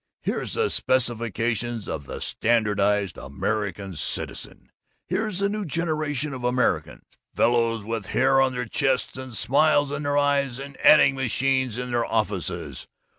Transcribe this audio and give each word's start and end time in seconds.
Here's 0.23 0.55
the 0.55 0.71
specifications 0.71 1.87
of 1.87 2.07
the 2.07 2.21
Standardized 2.21 3.19
American 3.19 3.93
Citizen! 3.93 4.71
Here's 5.05 5.37
the 5.37 5.47
new 5.47 5.63
generation 5.63 6.33
of 6.33 6.43
Americans: 6.43 7.03
fellows 7.35 7.83
with 7.83 8.07
hair 8.07 8.41
on 8.41 8.53
their 8.53 8.65
chests 8.65 9.15
and 9.19 9.37
smiles 9.37 9.91
in 9.91 10.01
their 10.01 10.17
eyes 10.17 10.59
and 10.59 10.75
adding 10.77 11.13
machines 11.13 11.77
in 11.77 11.91
their 11.91 12.03
offices. 12.05 12.87